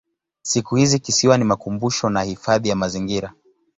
[0.41, 3.33] Siku hizi kisiwa ni makumbusho na hifadhi ya mazingira.